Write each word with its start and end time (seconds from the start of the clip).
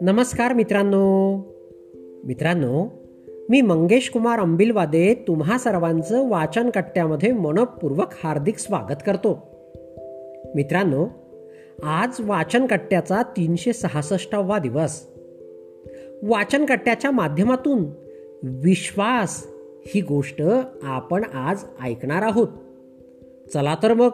नमस्कार 0.00 0.52
मित्रांनो. 0.52 1.36
मित्रांनो 2.24 2.86
मी 3.50 3.60
मंगेश 3.60 4.10
कुमार 4.10 4.38
अंबिलवादे 4.38 5.14
तुम्हा 5.14 5.58
सर्वांचं 5.58 6.28
वाचन 6.28 6.70
कट्ट्यामध्ये 6.70 7.32
मनपूर्वक 7.32 8.06
हार्दिक 8.24 8.58
स्वागत 8.58 9.02
करतो. 9.06 9.48
मित्रांनो 10.54 11.06
आज 11.82 12.20
वाचन 12.20 12.66
कट्ट्याचा 12.66 13.22
तीनशे 13.22 13.72
सहासष्टावा 13.72 14.58
दिवस. 14.58 15.06
वाचन 16.22 16.64
कट्ट्याच्या 16.64 17.10
माध्यमातून 17.10 17.84
विश्वास 18.42 19.46
ही 19.86 20.00
गोष्ट 20.00 20.42
आपण 20.82 21.24
आज 21.24 21.64
ऐकणार 21.82 22.22
आहोत. 22.22 22.48
चला 23.54 23.76
तर 23.82 23.94
मग 23.94 24.08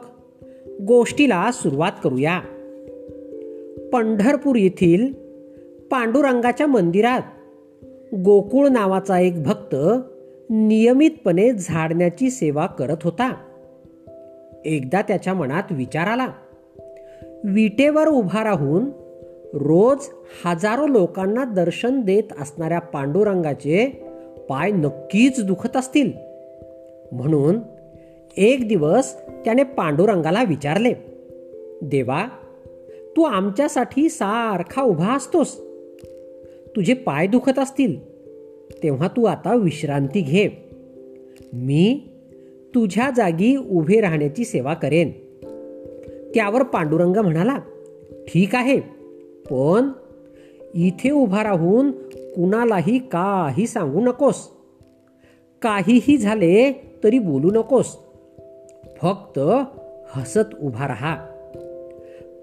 गोष्टीला 0.86 1.50
सुरुवात 1.52 1.92
करूया. 2.04 2.40
पंढरपूर 3.92 4.56
येथील 4.56 5.12
पांडुरंगाच्या 5.90 6.66
मंदिरात 6.66 7.22
गोकुळ 8.14 8.68
नावाचा 8.68 9.18
एक 9.18 9.42
भक्त 9.42 9.76
नियमितपणे 10.50 11.52
झाडण्याची 11.52 12.30
सेवा 12.30 12.66
करत 12.66 12.96
होता. 13.02 13.34
एकदा 14.64 15.02
त्याच्या 15.02 15.34
मनात 15.34 15.62
विचार 15.70 16.06
आला. 16.06 16.28
विटेवर 17.44 18.08
उभा 18.08 18.44
राहून 18.44 18.84
रोज 19.54 20.08
हजारो 20.44 20.86
लोकांना 20.86 21.44
दर्शन 21.44 22.00
देत 22.00 22.32
असणाऱ्या 22.40 22.78
पांडुरंगाचे 22.78 23.86
पाय 24.48 24.70
नक्कीच 24.70 25.44
दुखत 25.44 25.76
असतील. 25.76 26.12
म्हणून 27.12 27.58
एक 28.36 28.68
दिवस 28.68 29.16
त्याने 29.44 29.62
पांडुरंगाला 29.62 30.42
विचारले 30.42 30.92
देवा 31.82 32.26
तू 33.16 33.22
आमच्यासाठी 33.22 34.08
सारखा 34.08 34.82
उभा 34.82 35.14
असतोस. 35.16 35.60
तुझे 36.76 36.94
पाय 36.94 37.26
दुखत 37.26 37.58
असतील. 37.58 38.10
तेव्हा 38.82 39.08
तू 39.08 39.24
आता 39.24 39.54
विश्रांती 39.54 40.20
घे. 40.20 40.48
मी 41.52 42.00
तुझ्या 42.74 43.10
जागी 43.16 43.56
उभे 43.56 44.00
राहण्याची 44.00 44.44
सेवा 44.44 44.74
करेन. 44.74 45.10
त्यावर 46.34 46.62
पांडुरंग 46.62 47.16
म्हणाला 47.16 47.56
ठीक 48.28 48.54
आहे 48.54 48.80
पण 49.50 49.88
इथे 50.74 51.10
उभा 51.10 51.42
राहून 51.42 51.90
कुणालाही 52.14 52.98
काही 52.98 53.66
सांगू 53.66 54.00
नकोस. 54.00 54.48
काहीही 55.62 56.16
झाले 56.16 56.72
तरी 57.04 57.18
बोलू 57.18 57.50
नकोस. 57.50 57.96
फक्त 59.02 59.38
हसत 60.14 60.62
उभा 60.62 60.88
राहा. 60.88 61.16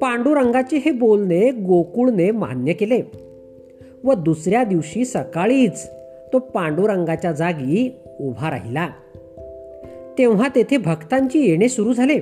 पांडुरंगाचे 0.01 0.77
हे 0.77 0.91
बोलणे 0.91 1.51
गोकुळने 1.51 2.31
मान्य 2.31 2.73
केले. 2.73 3.01
व 4.03 4.13
दुसऱ्या 4.13 4.63
दिवशी 4.63 5.05
सकाळीच 5.05 5.89
तो 6.33 6.39
पांडुरंगाच्या 6.39 7.31
जागी 7.31 7.95
उभा 8.19 8.49
राहिला. 8.49 8.89
तेव्हा 10.17 10.47
तेथे 10.55 10.77
भक्तांची 10.77 11.39
येणे 11.39 11.69
सुरू 11.69 11.93
झाले. 11.93 12.19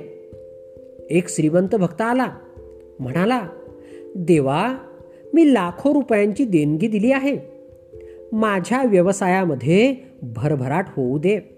एक 1.10 1.30
श्रीमंत 1.30 1.76
भक्त 1.76 2.02
आला. 2.02 2.28
म्हणाला 3.00 3.48
देवा 4.16 4.78
मी 5.34 5.54
लाखो 5.54 5.94
रुपयांची 5.94 6.46
देणगी 6.46 6.88
दिली 6.88 7.12
आहे. 7.12 7.38
माझ्या 8.32 8.84
व्यवसायामध्ये 8.84 9.96
भरभराट 10.22 10.86
होऊ 10.88 11.18
दे. 11.18 11.55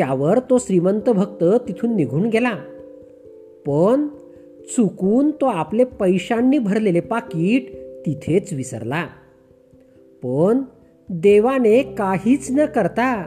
त्यावर 0.00 0.38
तो 0.38 0.58
श्रीमंत 0.58 1.10
भक्त 1.10 1.44
तिथून 1.68 1.96
निघून 1.96 2.28
गेला. 2.28 2.54
पण 3.66 4.08
चुकून 4.76 5.30
तो 5.30 5.46
आपले 5.46 5.84
पैशांनी 5.84 6.58
भरलेले 6.58 7.00
पाकिट 7.00 7.74
तिथेच 8.06 8.52
विसरला. 8.52 9.06
पण 10.22 10.62
देवाने 11.08 11.82
काहीच 11.82 12.50
न 12.50 12.66
करता 12.66 13.26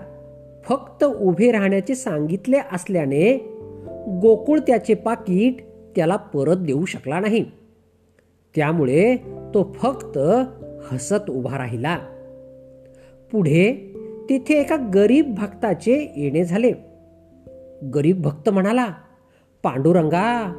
फक्त 0.63 1.03
उभे 1.03 1.51
राहण्याचे 1.51 1.95
सांगितले 1.95 2.57
असल्याने 2.57 3.37
गोकुळ 4.21 4.59
त्याचे 4.59 4.93
पाकिट 4.93 5.63
त्याला 5.95 6.15
परत 6.15 6.55
देऊ 6.55 6.85
शकला 6.85 7.19
नाही. 7.19 7.45
त्यामुळे 8.55 9.15
तो 9.53 9.75
फक्त 9.79 10.17
हसत 10.91 11.29
उभा 11.29 11.57
राहिला. 11.57 11.99
पुढे 13.31 13.92
तिथे 14.29 14.53
एका 14.53 14.75
गरीब 14.75 15.35
भक्ताचे 15.35 16.13
येणे 16.17 16.45
झाले. 16.45 16.71
गरीब 17.95 18.21
भक्त 18.21 18.49
म्हणाला 18.49 18.87
पांडुरंगा 19.63 20.53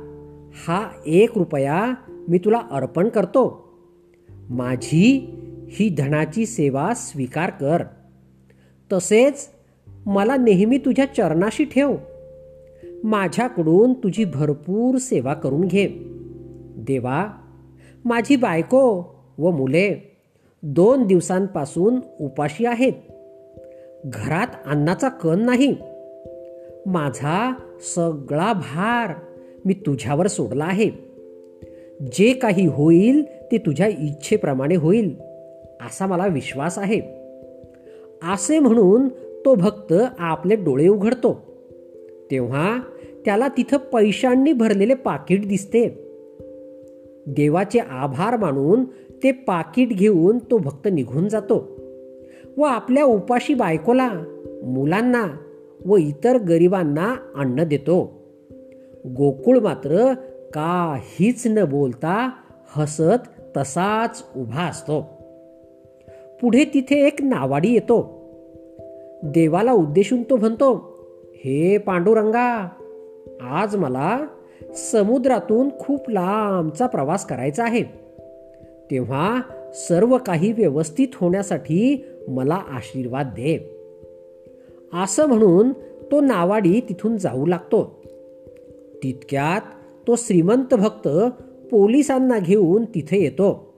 हा 0.66 0.90
एक 1.06 1.38
रुपया 1.38 1.94
मी 2.28 2.38
तुला 2.38 2.60
अर्पण 2.70 3.08
करतो. 3.08 3.72
माझी 4.50 5.34
ही 5.70 5.88
धनाची 5.88 6.46
सेवा 6.46 6.94
स्वीकार 6.94 7.50
कर. 7.50 7.82
तसेच 8.92 9.48
मला 10.06 10.36
नेहमी 10.36 10.78
तुझ्या 10.78 11.14
चरणाशी 11.14 11.64
ठेव. 11.64 11.96
माझ्याकडून 13.04 13.92
तुझी 13.92 14.24
भरपूर 14.24 14.98
सेवा 14.98 15.34
करून 15.34 15.60
घे. 15.60 15.88
देवा 16.76 17.26
माझी 18.04 18.36
बायको 18.36 19.02
व 19.38 19.50
मुले 19.50 20.16
दोन 20.62 21.06
दिवसांपासून 21.06 22.00
उपाशी 22.20 22.66
आहेत. 22.66 22.92
घरात 24.06 24.46
अन्नाचा 24.66 25.08
कण 25.08 25.40
नाही. 25.40 25.76
माझा 26.86 27.54
सगळा 27.94 28.52
भार 28.52 29.14
मी 29.64 29.74
तुझ्यावर 29.74 30.26
सोडला 30.26 30.64
आहे. 30.64 30.90
जे 32.12 32.32
काही 32.32 32.66
होईल 32.66 33.24
ते 33.52 33.58
तुझ्या 33.58 33.86
इच्छेप्रमाणे 33.86 34.74
होईल 34.74 35.16
असा 35.80 36.06
मला 36.06 36.26
विश्वास 36.26 36.78
आहे. 36.78 37.00
असे 38.32 38.58
म्हणून 38.58 39.08
तो 39.44 39.54
भक्त 39.54 39.94
आपले 40.18 40.56
डोळे 40.56 40.88
उघडतो. 40.88 41.42
तेव्हा 42.30 42.78
त्याला 43.24 43.48
तिथं 43.48 43.76
पैशांनी 43.76 44.52
भरलेले 44.52 44.94
पाकिट 44.94 45.48
दिसते. 45.48 45.88
देवाचे 47.26 47.78
आभार 47.78 48.36
मानून 48.36 48.84
ते 49.22 49.32
पाकिट 49.32 49.88
घेऊन 49.88 50.38
तो 50.38 50.58
भक्त 50.58 50.88
निघून 50.92 51.28
जातो. 51.28 51.73
व 52.58 52.62
आपल्या 52.62 53.04
उपाशी 53.04 53.54
बायकोला 53.54 54.10
मुलांना 54.62 55.36
व 55.84 55.96
इतर 55.96 56.38
गरिबांना 56.38 57.16
अन्न 57.36 57.64
देतो. 57.64 58.22
गोकुळ 59.06 59.58
मात्र 59.58 60.14
काहीच 60.54 61.46
न 61.46 61.64
बोलता 61.64 62.30
हसत 62.76 63.28
तसाच 63.56 64.24
उभा 64.36 64.62
असतो. 64.62 65.02
पुढे 66.40 66.64
तिथे 66.64 67.06
एक 67.06 67.22
नावाडी 67.22 67.72
येतो. 67.72 68.24
देवाला 69.22 69.72
उद्देशून 69.72 70.22
तो 70.22 70.36
म्हणतो 70.36 70.98
हे 71.34 71.78
पांडुरंगा 71.78 72.68
आज 73.42 73.76
मला 73.76 74.26
समुद्रातून 74.74 75.68
खूप 75.78 76.10
लांबचा 76.10 76.86
प्रवास 76.86 77.26
करायचा 77.26 77.64
आहे. 77.64 77.82
तेव्हा 78.90 79.40
सर्व 79.74 80.18
काही 80.26 80.52
व्यवस्थित 80.52 81.08
होण्यासाठी 81.14 82.06
मला 82.28 82.54
आशीर्वाद 82.54 83.26
दे. 83.26 83.70
असं 85.02 85.26
म्हणून 85.26 85.72
तो 86.12 86.20
नावाडी 86.20 86.80
तिथून 86.80 87.16
जाऊ 87.16 87.46
लागतो. 87.46 88.02
तितक्यात 89.02 89.60
तो 90.06 90.14
श्रीमंत 90.16 90.74
भक्त 90.74 91.08
पोलिसांना 91.70 92.38
घेऊन 92.38 92.84
तिथे 92.84 93.22
येतो. 93.22 93.74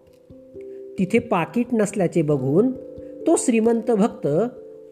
तिथे 0.98 1.18
पाकिट 1.18 1.66
नसल्याचे 1.72 2.22
बघून 2.22 2.72
तो 3.26 3.34
श्रीमंत 3.38 3.90
भक्त 3.90 4.28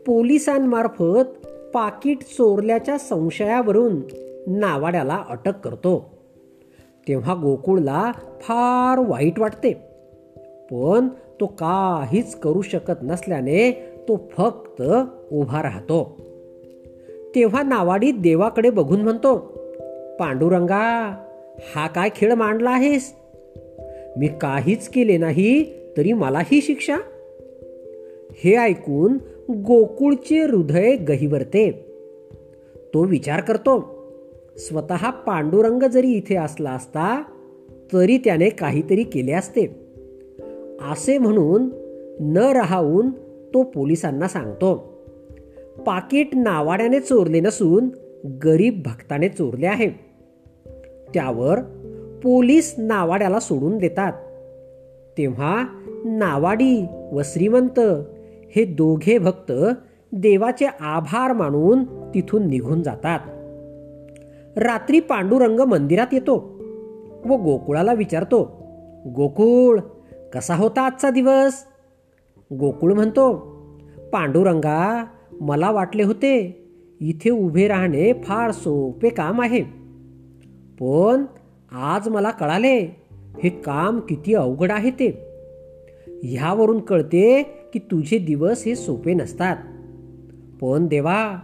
पोलिसांमार्फत 0.06 1.46
पाकिट 1.74 2.22
चोरल्याच्या 2.22 2.98
संशयावरून 2.98 4.00
नावाड्याला 4.46 5.24
अटक 5.28 5.60
करतो. 5.64 6.18
तेव्हा 7.08 7.34
गोकुळला 7.34 8.12
फार 8.40 8.98
वाईट 9.08 9.38
वाटते. 9.38 9.83
पण 10.70 11.08
तो 11.40 11.46
काहीच 11.46 12.34
करू 12.34 12.62
शकत 12.62 13.02
नसल्याने 13.02 13.72
तो 14.08 14.30
फक्त 14.36 14.82
उभा 15.32 15.62
राहतो. 15.62 16.16
तेव्हा 17.34 17.62
नावाडी 17.62 18.12
देवाकडे 18.12 18.70
बघून 18.70 19.00
म्हणतो 19.00 19.36
पांडुरंगा 20.20 21.14
हा 21.74 21.86
काय 21.86 22.08
खेळ 22.16 22.34
मांडला 22.34 22.70
आहेस? 22.70 23.14
मी 24.16 24.28
काहीच 24.40 24.88
केले 24.88 25.16
नाही 25.16 25.64
तरी 25.96 26.12
मला 26.12 26.38
ही 26.38 26.60
शिक्षा. 26.60 26.96
हे 28.32 28.56
ऐकून 28.56 29.18
गोकुळचे 29.50 30.38
हृदय 30.38 30.96
गहिवरते. 30.96 31.86
तो 32.94 33.04
विचार 33.04 33.40
करतो 33.40 33.94
स्वतः 34.56 35.10
पांडुरंग 35.10 35.82
जरी 35.82 36.10
इथे 36.12 36.36
असला 36.36 36.70
असता 36.70 37.22
तरी 37.92 38.18
त्याने 38.18 38.48
काहीतरी 38.48 39.02
केले 39.02 39.32
असते. 39.32 39.83
असे 40.80 41.18
म्हणून 41.18 41.68
न 42.20 42.36
राहून 42.36 43.10
तो 43.54 43.62
पोलिसांना 43.62 44.28
सांगतो. 44.28 44.94
पाकिट 45.86 46.28
नावाड्याने 46.34 47.00
चोरले 47.00 47.40
नसून 47.40 47.88
गरीब 48.44 48.82
भक्ताने 48.84 49.28
चोरले 49.28 49.66
आहे. 49.66 49.88
त्यावर 51.14 51.60
पोलीस 52.22 52.74
नावाड्याला 52.78 53.40
सोडून 53.40 53.78
देतात. 53.78 54.12
तेव्हा 55.18 55.66
नावाडी 56.04 56.86
व 57.12 57.20
श्रीमंत 57.24 57.80
हे 58.56 58.64
दोघे 58.64 59.18
भक्त 59.18 59.52
देवाचे 60.12 60.66
आभार 60.80 61.32
मानून 61.32 61.84
तिथून 61.84 62.48
निघून 62.48 62.82
जातात. 62.82 63.20
रात्री 64.58 65.00
पांडुरंग 65.00 65.60
मंदिरात 65.60 66.06
येतो 66.12 66.62
व 67.24 67.34
गोकुळाला 67.34 67.92
विचारतो 67.92 68.64
गोकुळ 69.16 69.78
कसा 70.34 70.54
होता 70.54 70.82
आजचा 70.82 71.10
दिवस? 71.10 71.64
गोकुळ 72.60 72.92
म्हणतो 72.92 73.34
पांडुरंगा 74.12 75.04
मला 75.40 75.70
वाटले 75.70 76.02
होते 76.02 76.66
इथे 77.00 77.30
उभे 77.30 77.68
राहणे 77.68 78.12
फार 78.12 78.50
सोपे 78.50 79.08
काम 79.08 79.40
आहे. 79.40 79.62
पण 80.80 81.24
आज 81.72 82.08
मला 82.08 82.30
कळाले 82.30 82.78
हे 83.42 83.48
काम 83.48 84.00
किती 84.00 84.34
अवघड 84.34 84.72
आहे 84.72 84.90
ते. 84.90 85.28
ह्यावरून 86.22 86.80
कळते 86.80 87.42
की 87.42 87.78
तुझे 87.78 88.18
दिवस 88.18 88.64
हे 88.64 88.76
सोपे 88.76 89.14
नसतात. 89.14 89.56
पण 90.60 90.86
देवा 90.86 91.36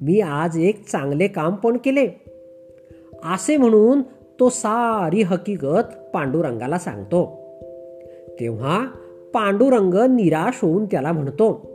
मी 0.00 0.20
आज 0.20 0.58
एक 0.58 0.88
चांगले 0.88 1.28
काम 1.28 1.54
पण 1.54 1.76
केले. 1.76 2.08
असे 3.24 3.56
म्हणून 3.56 4.02
तो 4.40 4.48
सारी 4.48 5.22
हकीकत 5.22 6.10
पांडुरंगाला 6.14 6.78
सांगतो. 6.78 7.45
तेव्हा 8.40 8.86
पांडुरंग 9.34 9.94
निराश 9.94 10.58
होऊन 10.62 10.84
त्याला 10.84 11.12
म्हणतो 11.12 11.70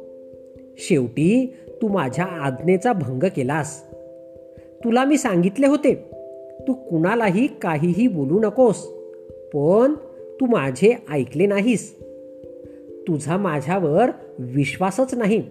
शेवटी 0.78 1.54
तू 1.81 1.88
माझ्या 1.88 2.25
आज्ञेचा 2.25 2.94
भंग 2.94 3.24
केलास. 3.36 3.84
तुला 4.84 5.06
मी 5.06 5.18
सांगितले 5.18 5.68
होते 5.68 5.96
तू 6.68 6.74
कुणालाही 6.74 7.48
काहीही 7.48 8.08
बोलू 8.08 8.40
नकोस 8.40 8.88
पण 9.54 9.94
तू 10.42 10.46
माझे 10.46 10.96
ऐकले 11.12 11.46
नाहीस. 11.46 11.96
तुझा 13.08 13.38
माझ्यावर 13.38 14.10
विश्वासच 14.40 15.13
नाही. 15.13 15.42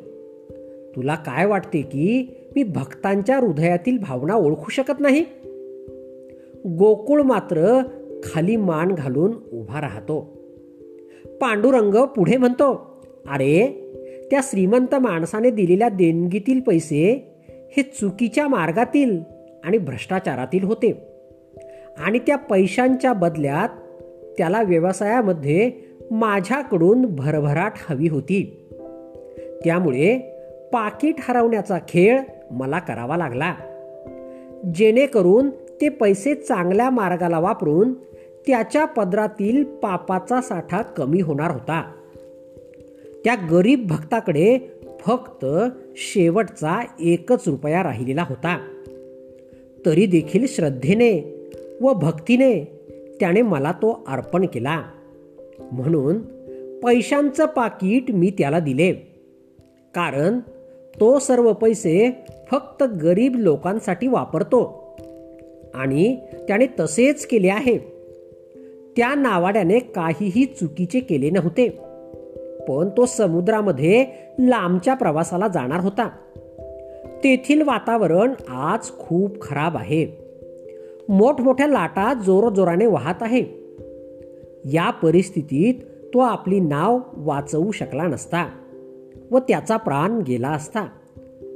तुला 0.97 1.15
काय 1.15 1.47
वाटते 1.47 1.83
की 1.83 2.37
मी 2.57 2.63
भक्तांच्या 2.63 3.37
हृदयातील 3.37 3.99
भावना 3.99 4.35
ओळखू 4.35 4.71
शकत 4.71 5.01
नाही? 5.01 5.25
गोकुळ 6.67 7.23
मात्र 7.23 7.83
खाली 8.25 8.57
मान 8.57 8.95
घालून 8.99 9.33
उभा 9.53 9.81
राहतो. 9.81 10.40
पांडुरंग 11.25 11.95
पुढे 11.95 12.37
म्हणतो 12.37 13.01
अरे 13.31 13.87
त्या 14.31 14.41
श्रीमंत 14.43 14.95
माणसाने 14.95 15.51
दिलेल्या 15.51 15.89
देणगीतील 15.89 16.61
पैसे 16.61 17.33
हे 17.49 17.83
चुकीच्या 17.83 18.49
मार्गातील 18.49 19.21
आणि 19.65 19.79
भ्रष्टाचारातील 19.79 20.65
होते. 20.65 21.07
आणि 21.99 22.19
त्या 22.19 22.37
पैशांच्या 22.37 23.13
बदल्यात 23.13 23.69
त्याला 24.39 24.63
व्यवसायामध्ये 24.63 25.71
माझ्याकडून 26.11 27.07
भरभराट 27.07 27.73
हवी 27.89 28.09
होती. 28.09 28.69
त्यामुळे 29.65 30.19
पाकिट 30.73 31.15
हरवण्याचा 31.19 31.79
खेळ 31.89 32.21
मला 32.51 32.79
करावा 32.79 33.17
लागला. 33.17 33.55
जेणेकरून 34.75 35.51
ते 35.51 35.89
पैसे 35.89 36.35
चांगल्या 36.35 36.91
मार्गाला 36.91 37.39
वापरून 37.39 37.95
त्याच्या 38.47 38.85
पदरातील 38.85 39.65
पापाचा 39.65 40.41
साठा 40.41 40.83
कमी 40.83 41.21
होणार 41.21 41.51
होता. 41.51 41.93
त्या 43.25 43.35
गरीब 43.35 43.87
भक्ताकडे 43.89 44.59
फक्त 45.01 45.47
शेवटचा 45.97 46.85
एकच 47.01 47.49
रुपया 47.49 47.83
राहिलेला 47.83 48.25
होता. 48.29 48.69
तरी 49.87 50.07
देखील 50.07 50.47
श्रद्धेने 50.47 51.37
व 51.81 51.93
भक्तीने 51.93 52.81
त्याने 53.21 53.43
मला 53.43 53.73
तो 53.73 54.05
अर्पण 54.09 54.47
केला. 54.47 54.83
म्हणून 55.73 56.19
पैशांचं 56.81 57.47
पाकिट 57.47 58.11
मी 58.11 58.31
त्याला 58.39 58.59
दिले. 58.59 58.93
कारण 59.95 60.39
तो 61.01 61.19
सर्व 61.19 61.53
पैसे 61.53 62.25
फक्त 62.51 62.83
गरीब 62.83 63.37
लोकांसाठी 63.37 64.07
वापरतो. 64.07 64.91
आणि 65.75 66.17
त्याने 66.17 66.67
तसेच 66.81 67.27
केले 67.27 67.49
आहे. 67.49 68.00
त्या 69.01 69.15
नावाड्याने 69.15 69.79
काहीही 69.79 70.45
चुकीचे 70.45 71.01
केले 71.01 71.31
नव्हते. 71.31 71.69
पण 72.69 72.89
तो 72.97 73.07
समुद्रामध्ये 73.07 74.07
लांबच्या 74.39 74.95
प्रवासाला 74.95 75.49
जाणार 75.49 75.81
होता. 75.81 76.09
तेथील 77.25 77.63
वातावरण 77.63 78.35
आज 78.49 78.89
खूप 78.99 79.43
खराब 79.43 79.77
आहे. 79.77 80.07
मोठमोठ्या 81.09 81.67
लाटा 81.67 82.15
जोरजोराने 82.15 82.87
वाहत 82.87 83.15
आहे. 83.21 83.45
या 84.65 84.91
परिस्थितीत 84.91 85.75
तो 86.15 86.19
आपली 86.19 86.61
नाव 86.61 86.99
वाचवू 87.17 87.71
शकला 87.71 88.03
नसता 88.03 88.51
व 89.31 89.39
त्याचा 89.39 89.77
प्राण 89.77 90.19
गेला 90.19 90.49
असता. 90.49 90.89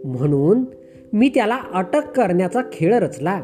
म्हणून 0.05 0.65
मी 1.13 1.29
त्याला 1.29 1.59
अटक 1.73 2.07
करण्याचा 2.17 2.61
खेळ 2.73 2.95
रचला. 2.95 3.43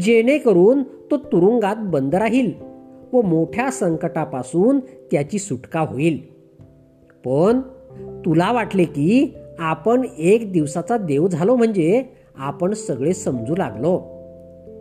जेणेकरून 0.00 0.82
तो 0.82 1.16
तुरुंगात 1.16 1.76
बंद 1.78 2.14
राहील. 2.14 2.71
व 3.12 3.22
मोठ्या 3.22 3.70
संकटापासून 3.70 4.80
त्याची 4.80 5.38
सुटका 5.38 5.80
होईल. 5.80 6.18
पण 7.24 7.60
तुला 8.24 8.52
वाटले 8.52 8.84
की 8.84 9.34
आपण 9.58 10.06
एक 10.18 10.52
दिवसाचा 10.52 10.96
देव 10.96 11.28
झालो 11.28 11.56
म्हणजे 11.56 12.04
आपण 12.36 12.72
सगळे 12.72 13.14
समजू 13.14 13.56
लागलो. 13.56 13.98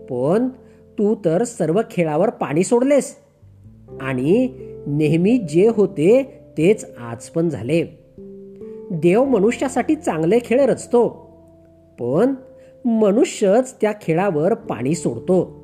पण 0.10 0.50
तू 1.00 1.16
तर 1.26 1.44
सर्व 1.44 1.82
खेळावर 1.92 2.30
पाणी 2.30 2.64
सोडलेस 2.64 3.16
आणि 4.02 4.50
नेहमी 4.88 5.38
जे 5.38 5.68
होते 5.68 6.24
तेच 6.58 6.86
आज 7.00 7.30
पण 7.30 7.50
झाले. 7.50 7.84
देव 8.92 9.24
मनुष्यासाठी 9.24 9.96
चांगले 9.96 10.40
खेळ 10.44 10.62
रचतो 10.62 11.10
पण 12.00 12.34
मनुष्यच 12.86 13.76
त्या 13.82 13.94
खेळावर 14.02 14.54
पाणी 14.54 14.96
सोडतो. 14.96 15.61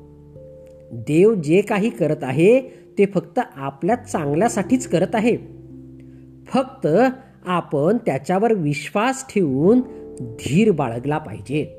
देव 0.92 1.34
जे 1.34 1.60
काही 1.60 1.90
करत 1.90 2.24
आहे 2.24 2.60
ते 2.98 3.06
फक्त 3.06 3.40
आपल्या 3.56 3.96
चांगल्यासाठीच 3.96 4.88
करत 4.88 5.14
आहे. 5.14 5.36
फक्त 6.46 6.86
आपण 7.46 7.96
त्याच्यावर 7.96 8.52
विश्वास 8.52 9.34
ठेवून 9.34 9.80
धीर 10.20 10.70
बाळगला 10.70 11.18
पाहिजे. 11.18 11.74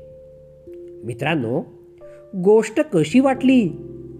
मित्रांनो 1.04 1.62
गोष्ट 2.44 2.80
कशी 2.80 3.20
वाटली 3.20 3.70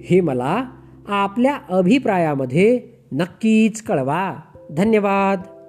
हे 0.00 0.20
मला 0.20 0.64
आपल्या 1.08 1.58
अभिप्रायामध्ये 1.68 2.80
नक्कीच 3.12 3.82
कळवा. 3.82 4.34
धन्यवाद. 4.70 5.59